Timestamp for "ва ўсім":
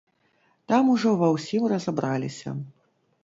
1.19-1.67